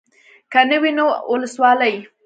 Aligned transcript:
که 0.51 0.59
نه 0.69 0.77
وي 0.81 0.91
نو 0.97 1.05
اولسوالي. 1.29 1.95